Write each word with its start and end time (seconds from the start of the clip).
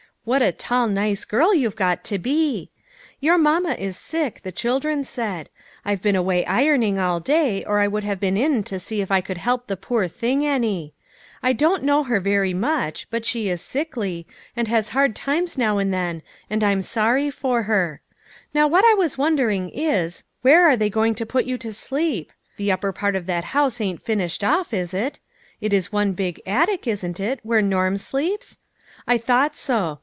What 0.23 0.43
a 0.43 0.51
tall 0.51 0.87
nice 0.87 1.25
girl 1.25 1.51
you've 1.55 1.75
got 1.75 2.03
to 2.03 2.19
be. 2.19 2.69
Your 3.21 3.39
ma 3.39 3.57
is 3.79 3.97
sick, 3.97 4.41
the 4.43 4.51
children 4.51 5.03
said. 5.03 5.49
I've 5.83 6.03
been 6.03 6.15
away 6.15 6.45
ironing 6.45 6.99
all 6.99 7.19
day, 7.19 7.65
or 7.65 7.79
I 7.79 7.87
would 7.87 8.03
have 8.03 8.19
been 8.19 8.37
in 8.37 8.61
to 8.65 8.79
see 8.79 9.01
if 9.01 9.11
I 9.11 9.19
could 9.19 9.39
help 9.39 9.65
the 9.65 9.75
poor 9.75 10.07
thing 10.07 10.45
any. 10.45 10.93
I 11.41 11.53
don't 11.53 11.81
know 11.81 12.03
her 12.03 12.19
very 12.19 12.53
much, 12.53 13.07
but 13.09 13.25
she 13.25 13.49
is 13.49 13.63
sickly, 13.63 14.27
and 14.55 14.67
has 14.67 14.89
hard 14.89 15.15
times 15.15 15.57
now 15.57 15.79
and 15.79 15.91
then, 15.91 16.21
and 16.51 16.63
I'm 16.63 16.83
sorry 16.83 17.31
for 17.31 17.63
her. 17.63 17.99
Now 18.53 18.67
what 18.67 18.85
I 18.85 18.93
was 18.93 19.17
wondering 19.17 19.69
is, 19.69 20.23
where 20.43 20.69
are 20.69 20.77
they 20.77 20.91
going 20.91 21.15
to 21.15 21.25
put 21.25 21.45
you 21.45 21.57
to 21.57 21.73
sleep? 21.73 22.31
The 22.57 22.71
upper 22.71 22.91
part 22.93 23.15
of 23.15 23.25
that 23.25 23.43
house 23.57 23.81
ain't 23.81 24.03
finished 24.03 24.43
off, 24.43 24.71
is 24.71 24.93
it? 24.93 25.19
It 25.61 25.73
is 25.73 25.91
one 25.91 26.11
big 26.13 26.39
attic, 26.45 26.85
ain't 26.85 27.19
it, 27.19 27.39
where 27.41 27.63
Norm 27.63 27.97
sleeps? 27.97 28.59
I 29.07 29.17
thought 29.17 29.55
so. 29.55 29.97